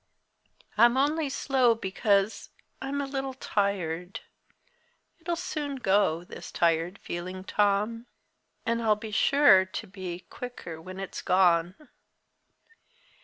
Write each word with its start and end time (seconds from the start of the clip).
I'm 0.79 0.97
only 0.97 1.29
slow 1.29 1.75
because 1.75 2.49
I'm 2.81 3.01
a 3.01 3.05
little 3.05 3.35
tired. 3.35 4.21
It'll 5.19 5.35
soon 5.35 5.75
go, 5.75 6.23
this 6.23 6.51
tired 6.51 6.97
feeling, 6.97 7.43
Tom 7.43 8.07
and 8.65 8.81
I'll 8.81 8.95
be 8.95 9.11
sure 9.11 9.63
to 9.63 9.85
be 9.85 10.25
quicker 10.31 10.81
when 10.81 10.99
it's 10.99 11.21
gone." 11.21 11.75